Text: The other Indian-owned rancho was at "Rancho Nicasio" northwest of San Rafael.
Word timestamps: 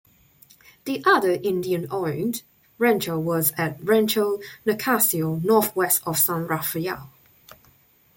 The 0.85 1.03
other 1.05 1.33
Indian-owned 1.43 2.41
rancho 2.79 3.19
was 3.19 3.53
at 3.55 3.77
"Rancho 3.83 4.39
Nicasio" 4.65 5.35
northwest 5.43 6.01
of 6.07 6.17
San 6.17 6.47
Rafael. 6.47 7.11